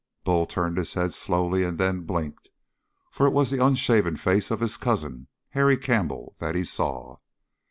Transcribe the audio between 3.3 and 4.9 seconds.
was the unshaven face of his